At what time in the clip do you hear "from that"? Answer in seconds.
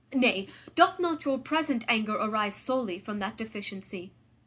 2.97-3.37